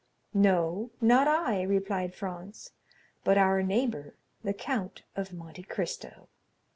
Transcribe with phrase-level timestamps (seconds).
[0.33, 2.71] "No, not I," replied Franz,
[3.23, 6.27] "but our neighbor, the Count of Monte Cristo."